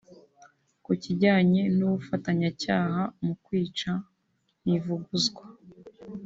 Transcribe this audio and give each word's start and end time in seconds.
Ku 0.83 0.91
kijyanye 1.03 1.61
n’ubufatanyacyaha 1.77 3.01
mu 3.25 3.33
kwica 3.43 3.91
Ntivuguzwa 4.63 5.43